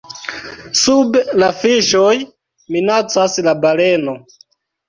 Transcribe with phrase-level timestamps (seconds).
[0.83, 2.15] Sub la Fiŝoj,
[2.77, 4.21] minacas la Baleno.